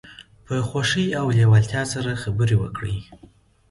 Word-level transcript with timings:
په 0.45 0.55
خوښۍ 0.67 1.07
او 1.19 1.25
لیوالتیا 1.37 1.81
سره 1.93 2.19
خبرې 2.23 2.55
وکړئ. 2.59 2.97